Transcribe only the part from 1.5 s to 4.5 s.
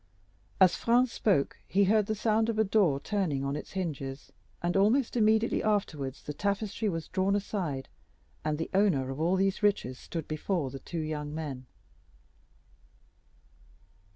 he heard the sound of a door turning on its hinges,